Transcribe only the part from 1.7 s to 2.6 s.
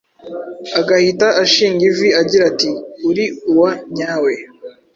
ivi agira